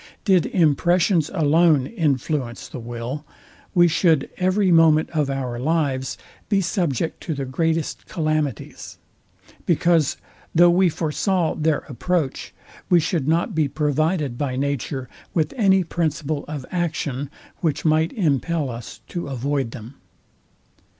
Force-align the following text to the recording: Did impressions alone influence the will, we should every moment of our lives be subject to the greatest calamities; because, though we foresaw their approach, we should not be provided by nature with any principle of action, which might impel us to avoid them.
Did 0.25 0.47
impressions 0.47 1.29
alone 1.31 1.85
influence 1.85 2.67
the 2.67 2.79
will, 2.79 3.23
we 3.75 3.87
should 3.87 4.31
every 4.37 4.71
moment 4.71 5.11
of 5.11 5.29
our 5.29 5.59
lives 5.59 6.17
be 6.49 6.59
subject 6.59 7.21
to 7.21 7.35
the 7.35 7.45
greatest 7.45 8.07
calamities; 8.07 8.97
because, 9.67 10.17
though 10.55 10.71
we 10.71 10.89
foresaw 10.89 11.53
their 11.53 11.83
approach, 11.87 12.51
we 12.89 12.99
should 12.99 13.27
not 13.27 13.53
be 13.53 13.67
provided 13.67 14.39
by 14.39 14.55
nature 14.55 15.07
with 15.35 15.53
any 15.55 15.83
principle 15.83 16.45
of 16.47 16.65
action, 16.71 17.29
which 17.59 17.85
might 17.85 18.11
impel 18.13 18.71
us 18.71 19.01
to 19.09 19.27
avoid 19.27 19.69
them. 19.69 19.97